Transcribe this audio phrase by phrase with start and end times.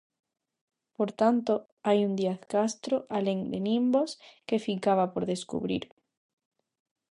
[0.95, 1.53] Por tanto,
[1.87, 4.11] hai un Díaz Castro alén de Nimbos
[4.47, 5.83] que ficaba por descubrir.